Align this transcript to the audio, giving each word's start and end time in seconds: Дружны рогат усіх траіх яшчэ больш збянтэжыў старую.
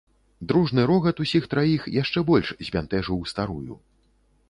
Дружны 0.51 0.85
рогат 0.91 1.21
усіх 1.25 1.43
траіх 1.53 1.87
яшчэ 2.01 2.19
больш 2.33 2.47
збянтэжыў 2.71 3.25
старую. 3.37 3.73